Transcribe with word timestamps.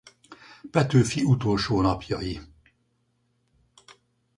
Petőfi 0.71 1.23
utolsó 1.23 1.81
napjai. 1.81 2.41